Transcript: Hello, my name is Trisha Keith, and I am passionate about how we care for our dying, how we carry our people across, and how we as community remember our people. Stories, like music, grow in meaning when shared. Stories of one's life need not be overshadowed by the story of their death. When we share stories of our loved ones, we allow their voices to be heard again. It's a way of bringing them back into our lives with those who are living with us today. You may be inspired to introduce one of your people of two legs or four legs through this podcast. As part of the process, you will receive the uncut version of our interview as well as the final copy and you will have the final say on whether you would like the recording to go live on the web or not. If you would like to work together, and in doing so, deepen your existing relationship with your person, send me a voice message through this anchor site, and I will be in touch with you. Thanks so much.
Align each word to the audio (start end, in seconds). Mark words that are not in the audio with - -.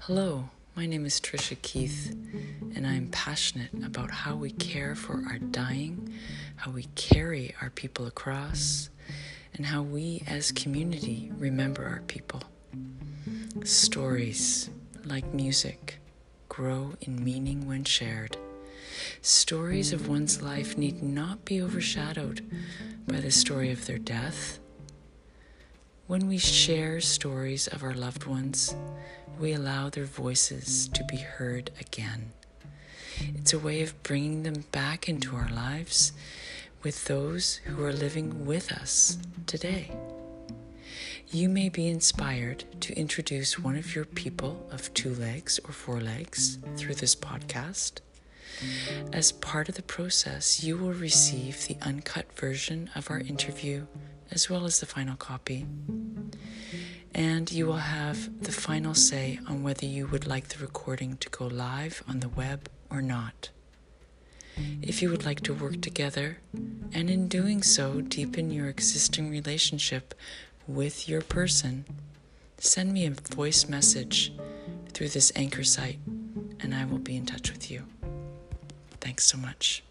Hello, 0.00 0.48
my 0.74 0.86
name 0.86 1.06
is 1.06 1.20
Trisha 1.20 1.60
Keith, 1.62 2.16
and 2.74 2.86
I 2.86 2.94
am 2.94 3.08
passionate 3.08 3.70
about 3.84 4.10
how 4.10 4.34
we 4.34 4.50
care 4.50 4.94
for 4.94 5.22
our 5.28 5.38
dying, 5.38 6.14
how 6.56 6.70
we 6.70 6.84
carry 6.94 7.54
our 7.60 7.70
people 7.70 8.06
across, 8.06 8.90
and 9.54 9.66
how 9.66 9.82
we 9.82 10.24
as 10.26 10.52
community 10.52 11.30
remember 11.36 11.84
our 11.84 12.00
people. 12.06 12.42
Stories, 13.62 14.70
like 15.04 15.32
music, 15.34 15.98
grow 16.48 16.94
in 17.02 17.22
meaning 17.22 17.68
when 17.68 17.84
shared. 17.84 18.36
Stories 19.22 19.92
of 19.92 20.08
one's 20.08 20.42
life 20.42 20.76
need 20.76 21.02
not 21.02 21.44
be 21.44 21.60
overshadowed 21.60 22.44
by 23.06 23.20
the 23.20 23.30
story 23.30 23.70
of 23.70 23.86
their 23.86 23.98
death. 23.98 24.58
When 26.10 26.26
we 26.26 26.38
share 26.38 27.00
stories 27.00 27.68
of 27.68 27.84
our 27.84 27.94
loved 27.94 28.24
ones, 28.24 28.74
we 29.38 29.52
allow 29.52 29.90
their 29.90 30.06
voices 30.06 30.88
to 30.88 31.04
be 31.04 31.18
heard 31.18 31.70
again. 31.80 32.32
It's 33.36 33.52
a 33.52 33.60
way 33.60 33.80
of 33.82 34.02
bringing 34.02 34.42
them 34.42 34.64
back 34.72 35.08
into 35.08 35.36
our 35.36 35.48
lives 35.50 36.12
with 36.82 37.04
those 37.04 37.58
who 37.58 37.84
are 37.84 37.92
living 37.92 38.44
with 38.44 38.72
us 38.72 39.18
today. 39.46 39.92
You 41.28 41.48
may 41.48 41.68
be 41.68 41.86
inspired 41.86 42.64
to 42.80 42.98
introduce 42.98 43.56
one 43.56 43.76
of 43.76 43.94
your 43.94 44.04
people 44.04 44.66
of 44.72 44.92
two 44.94 45.14
legs 45.14 45.60
or 45.64 45.70
four 45.70 46.00
legs 46.00 46.58
through 46.74 46.96
this 46.96 47.14
podcast. 47.14 48.00
As 49.12 49.32
part 49.32 49.68
of 49.68 49.74
the 49.74 49.82
process, 49.82 50.62
you 50.62 50.76
will 50.76 50.92
receive 50.92 51.66
the 51.66 51.76
uncut 51.82 52.32
version 52.36 52.90
of 52.94 53.10
our 53.10 53.20
interview 53.20 53.86
as 54.30 54.48
well 54.48 54.64
as 54.64 54.80
the 54.80 54.86
final 54.86 55.16
copy 55.16 55.66
and 57.14 57.50
you 57.50 57.66
will 57.66 57.76
have 57.76 58.42
the 58.42 58.52
final 58.52 58.94
say 58.94 59.38
on 59.48 59.62
whether 59.62 59.86
you 59.86 60.06
would 60.06 60.26
like 60.26 60.48
the 60.48 60.58
recording 60.58 61.16
to 61.18 61.28
go 61.28 61.46
live 61.46 62.02
on 62.08 62.20
the 62.20 62.28
web 62.28 62.68
or 62.90 63.02
not. 63.02 63.50
If 64.82 65.00
you 65.00 65.10
would 65.10 65.24
like 65.24 65.40
to 65.42 65.54
work 65.54 65.80
together, 65.80 66.38
and 66.92 67.08
in 67.08 67.28
doing 67.28 67.62
so, 67.62 68.00
deepen 68.00 68.50
your 68.50 68.68
existing 68.68 69.30
relationship 69.30 70.14
with 70.66 71.08
your 71.08 71.22
person, 71.22 71.84
send 72.58 72.92
me 72.92 73.06
a 73.06 73.10
voice 73.10 73.68
message 73.68 74.32
through 74.92 75.08
this 75.08 75.32
anchor 75.34 75.64
site, 75.64 75.98
and 76.60 76.74
I 76.74 76.84
will 76.84 76.98
be 76.98 77.16
in 77.16 77.26
touch 77.26 77.50
with 77.50 77.70
you. 77.70 77.84
Thanks 79.00 79.24
so 79.24 79.38
much. 79.38 79.82